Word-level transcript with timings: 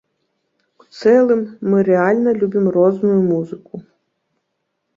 У 0.83 0.87
цэлым, 1.01 1.41
мы 1.69 1.77
рэальна 1.91 2.31
любім 2.41 2.65
розную 2.81 3.19
музыку. 3.29 3.75